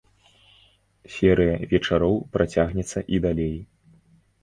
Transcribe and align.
Серыя 1.17 1.55
вечароў 1.75 2.19
працягнецца 2.35 2.99
і 3.15 3.25
далей. 3.31 3.57